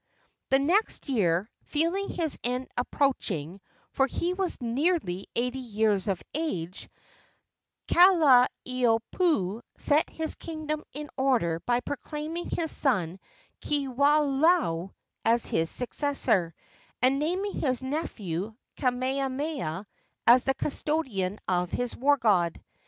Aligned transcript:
The 0.49 0.57
next 0.57 1.09
year, 1.09 1.47
feeling 1.65 2.09
his 2.09 2.39
end 2.43 2.67
approaching 2.75 3.61
for 3.91 4.07
he 4.07 4.33
was 4.33 4.59
nearly 4.59 5.27
eighty 5.35 5.59
years 5.59 6.07
of 6.07 6.23
age 6.33 6.89
Kalaniopuu 7.87 9.61
set 9.77 10.09
his 10.09 10.33
kingdom 10.33 10.81
in 10.93 11.07
order 11.17 11.59
by 11.67 11.81
proclaiming 11.81 12.49
his 12.49 12.71
son 12.71 13.19
Kiwalao 13.63 14.89
as 15.23 15.45
his 15.45 15.69
successor, 15.69 16.55
and 17.03 17.19
naming 17.19 17.53
his 17.59 17.83
nephew, 17.83 18.55
Kamehameha, 18.77 19.85
as 20.25 20.45
the 20.45 20.55
custodian 20.55 21.37
of 21.47 21.69
his 21.69 21.95
war 21.95 22.17
god. 22.17 22.59